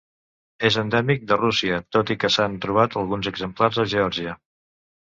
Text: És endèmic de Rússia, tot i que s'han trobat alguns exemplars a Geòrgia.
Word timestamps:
És 0.69 0.77
endèmic 0.81 1.27
de 1.33 1.37
Rússia, 1.41 1.77
tot 1.99 2.15
i 2.17 2.19
que 2.25 2.33
s'han 2.37 2.59
trobat 2.65 2.99
alguns 3.05 3.33
exemplars 3.35 3.83
a 3.87 3.89
Geòrgia. 3.95 4.37